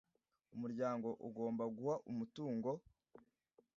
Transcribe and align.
Umuryango 0.55 1.07
ugomba 1.27 1.63
guha 1.75 1.95
umutungo 2.11 2.69